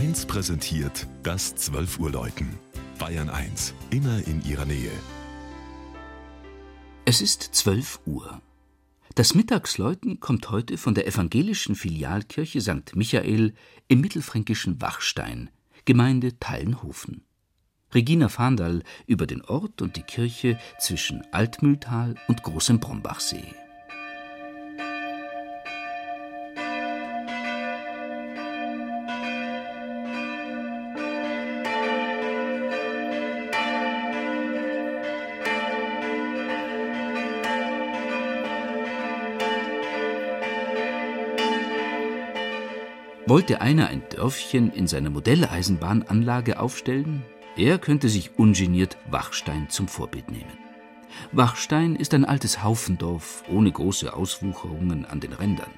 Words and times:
1 0.00 0.24
präsentiert 0.24 1.06
das 1.22 1.54
12 1.56 1.98
Uhr 1.98 2.10
Läuten. 2.10 2.58
Bayern 2.98 3.28
1, 3.28 3.74
immer 3.90 4.26
in 4.26 4.42
ihrer 4.46 4.64
Nähe. 4.64 4.90
Es 7.04 7.20
ist 7.20 7.42
12 7.42 8.00
Uhr. 8.06 8.40
Das 9.14 9.34
Mittagsläuten 9.34 10.18
kommt 10.18 10.50
heute 10.50 10.78
von 10.78 10.94
der 10.94 11.06
evangelischen 11.06 11.74
Filialkirche 11.74 12.62
St. 12.62 12.96
Michael 12.96 13.52
im 13.88 14.00
mittelfränkischen 14.00 14.80
Wachstein, 14.80 15.50
Gemeinde 15.84 16.38
Thallenhofen. 16.40 17.26
Regina 17.92 18.30
Fahndal 18.30 18.82
über 19.06 19.26
den 19.26 19.44
Ort 19.44 19.82
und 19.82 19.96
die 19.96 20.02
Kirche 20.02 20.58
zwischen 20.78 21.24
Altmühltal 21.30 22.14
und 22.26 22.42
Großem 22.42 22.80
Brombachsee. 22.80 23.54
Wollte 43.30 43.60
einer 43.60 43.86
ein 43.86 44.02
Dörfchen 44.10 44.72
in 44.72 44.88
seiner 44.88 45.08
Modelleisenbahnanlage 45.08 46.58
aufstellen, 46.58 47.22
er 47.56 47.78
könnte 47.78 48.08
sich 48.08 48.36
ungeniert 48.36 48.96
Wachstein 49.08 49.70
zum 49.70 49.86
Vorbild 49.86 50.32
nehmen. 50.32 50.58
Wachstein 51.30 51.94
ist 51.94 52.12
ein 52.12 52.24
altes 52.24 52.64
Haufendorf 52.64 53.44
ohne 53.48 53.70
große 53.70 54.12
Auswucherungen 54.14 55.04
an 55.06 55.20
den 55.20 55.32
Rändern. 55.32 55.70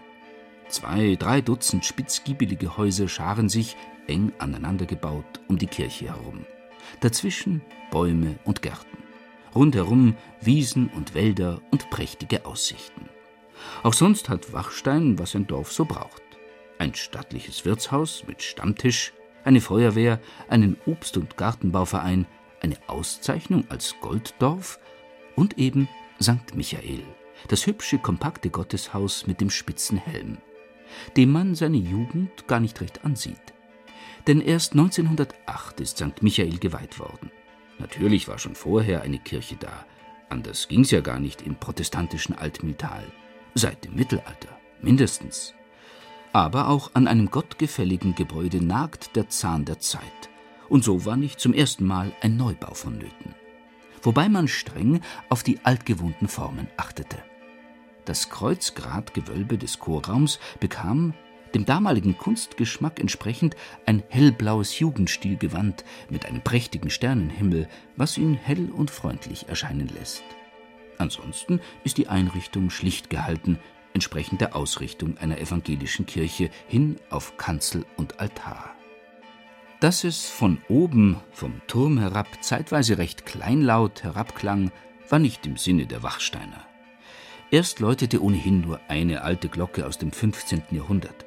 Zwei, 0.69 1.15
drei 1.17 1.43
Dutzend 1.43 1.85
spitzgiebelige 1.85 2.79
Häuser 2.79 3.07
scharen 3.07 3.51
sich, 3.51 3.77
eng 4.07 4.33
aneinander 4.39 4.87
gebaut, 4.87 5.43
um 5.47 5.59
die 5.59 5.67
Kirche 5.67 6.07
herum. 6.07 6.47
Dazwischen 7.01 7.61
Bäume 7.91 8.39
und 8.47 8.63
Gärten. 8.63 8.97
Rundherum 9.55 10.17
Wiesen 10.41 10.89
und 10.89 11.15
Wälder 11.15 11.61
und 11.71 11.91
prächtige 11.91 12.47
Aussichten. 12.47 13.11
Auch 13.83 13.93
sonst 13.93 14.31
hat 14.31 14.55
Wachstein, 14.55 15.19
was 15.19 15.35
ein 15.35 15.47
Dorf 15.47 15.71
so 15.71 15.85
braucht. 15.85 16.23
Ein 16.83 16.97
stattliches 16.97 17.65
Wirtshaus 17.65 18.25
mit 18.27 18.43
Stammtisch, 18.43 19.13
eine 19.45 19.61
Feuerwehr, 19.61 20.19
einen 20.49 20.77
Obst- 20.85 21.17
und 21.17 21.37
Gartenbauverein, 21.37 22.27
eine 22.61 22.77
Auszeichnung 22.89 23.65
als 23.69 23.95
Golddorf 24.01 24.81
und 25.37 25.59
eben 25.59 25.89
St. 26.21 26.57
Michael, 26.57 27.05
das 27.47 27.69
hübsche, 27.69 27.99
kompakte 27.99 28.51
Gotteshaus 28.51 29.29
mit 29.29 29.41
dem 29.41 29.49
spitzen 29.49 29.97
Helm, 29.97 30.39
dem 31.17 31.31
man 31.31 31.55
seine 31.55 31.77
Jugend 31.77 32.49
gar 32.49 32.59
nicht 32.59 32.81
recht 32.81 33.05
ansieht. 33.05 33.55
Denn 34.27 34.41
erst 34.41 34.73
1908 34.73 35.79
ist 35.79 35.99
St. 35.99 36.21
Michael 36.21 36.59
geweiht 36.59 36.99
worden. 36.99 37.31
Natürlich 37.79 38.27
war 38.27 38.41
schon 38.41 38.57
vorher 38.57 39.03
eine 39.03 39.21
Kirche 39.21 39.55
da, 39.55 39.87
anders 40.31 40.67
ging's 40.67 40.91
ja 40.91 41.01
gar 41.01 41.21
nicht 41.21 41.43
im 41.43 41.55
protestantischen 41.55 42.37
Altmühltal, 42.37 43.05
seit 43.55 43.85
dem 43.85 43.95
Mittelalter 43.95 44.59
mindestens 44.81 45.55
aber 46.33 46.69
auch 46.69 46.91
an 46.95 47.07
einem 47.07 47.31
gottgefälligen 47.31 48.15
Gebäude 48.15 48.65
nagt 48.65 49.17
der 49.17 49.29
Zahn 49.29 49.65
der 49.65 49.79
Zeit. 49.79 50.03
Und 50.69 50.85
so 50.85 51.05
war 51.05 51.17
nicht 51.17 51.39
zum 51.39 51.53
ersten 51.53 51.85
Mal 51.85 52.13
ein 52.23 52.37
Neubau 52.37 52.75
vonnöten. 52.75 53.35
Wobei 54.03 54.29
man 54.29 54.49
streng 54.49 55.01
auf 55.29 55.43
die 55.43 55.61
altgewohnten 55.65 56.29
Formen 56.29 56.67
achtete. 56.77 57.19
Das 58.05 58.31
Kreuzgratgewölbe 58.31 59.59
des 59.59 59.79
Chorraums 59.79 60.41
bekam, 60.59 61.15
dem 61.55 61.67
damaligen 61.67 62.17
Kunstgeschmack 62.17 62.99
entsprechend, 62.99 63.55
ein 63.87 64.03
hellblaues 64.09 64.79
Jugendstilgewand 64.79 65.85
mit 66.09 66.27
einem 66.27 66.41
prächtigen 66.41 66.91
Sternenhimmel, 66.91 67.69
was 67.97 68.19
ihn 68.19 68.35
hell 68.35 68.71
und 68.71 68.91
freundlich 68.91 69.49
erscheinen 69.49 69.89
lässt. 69.89 70.25
Ansonsten 70.99 71.61
ist 71.85 71.99
die 71.99 72.09
Einrichtung 72.09 72.71
schlicht 72.71 73.11
gehalten, 73.11 73.59
entsprechend 73.95 74.41
der 74.41 74.57
Ausrichtung 74.57 75.19
einer 75.19 75.39
evangelischen 75.39 76.07
Kirche 76.07 76.51
hin 76.67 76.97
auf 77.11 77.37
Kanzel 77.37 77.85
und 77.97 78.21
Altar. 78.21 78.75
Dass 79.81 80.05
es 80.05 80.27
von 80.27 80.59
oben, 80.69 81.21
vom 81.33 81.61
Turm 81.67 81.99
herab, 81.99 82.29
zeitweise 82.41 82.99
recht 82.99 83.27
kleinlaut 83.27 84.05
herabklang, 84.05 84.71
war 85.09 85.19
nicht 85.19 85.47
im 85.47 85.57
Sinne 85.57 85.87
der 85.87 86.03
Wachsteiner. 86.03 86.65
Erst 87.51 87.81
läutete 87.81 88.23
ohnehin 88.23 88.61
nur 88.61 88.81
eine 88.89 89.23
alte 89.23 89.49
Glocke 89.49 89.87
aus 89.87 89.99
dem 89.99 90.13
15. 90.13 90.63
Jahrhundert. 90.71 91.27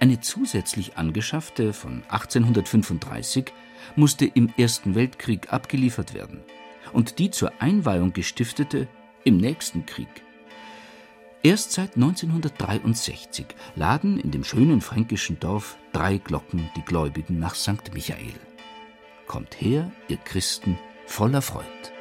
Eine 0.00 0.20
zusätzlich 0.20 0.96
angeschaffte 0.96 1.72
von 1.72 2.02
1835 2.08 3.52
musste 3.94 4.24
im 4.24 4.52
Ersten 4.56 4.96
Weltkrieg 4.96 5.52
abgeliefert 5.52 6.14
werden 6.14 6.40
und 6.92 7.18
die 7.18 7.30
zur 7.30 7.52
Einweihung 7.60 8.12
gestiftete 8.12 8.88
im 9.22 9.36
nächsten 9.36 9.86
Krieg. 9.86 10.08
Erst 11.44 11.72
seit 11.72 11.96
1963 11.96 13.46
laden 13.74 14.20
in 14.20 14.30
dem 14.30 14.44
schönen 14.44 14.80
fränkischen 14.80 15.40
Dorf 15.40 15.76
drei 15.92 16.18
Glocken 16.18 16.70
die 16.76 16.82
Gläubigen 16.82 17.40
nach 17.40 17.56
St. 17.56 17.92
Michael. 17.92 18.34
Kommt 19.26 19.60
her, 19.60 19.90
ihr 20.06 20.18
Christen, 20.18 20.78
voller 21.06 21.42
Freud. 21.42 21.91